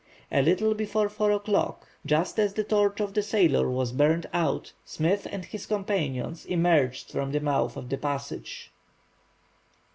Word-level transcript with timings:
A 0.31 0.41
little 0.41 0.73
before 0.73 1.09
4 1.09 1.31
o'clock, 1.31 1.87
just 2.07 2.39
as 2.39 2.55
the 2.55 2.63
torch 2.63 2.99
of 2.99 3.13
the 3.13 3.21
sailor 3.21 3.69
was 3.69 3.91
burnt 3.91 4.25
out, 4.33 4.73
Smith 4.83 5.27
and 5.29 5.45
his 5.45 5.67
companions 5.67 6.43
emerged 6.47 7.11
from 7.11 7.31
the 7.31 7.39
mouth 7.39 7.77
of 7.77 7.87
the 7.89 7.99
passage. 7.99 8.71